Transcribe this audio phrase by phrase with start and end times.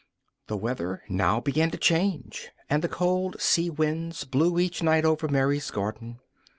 [0.47, 5.27] The weather now began to change, and the cold sea winds blew each night over
[5.27, 6.19] Mary's garden.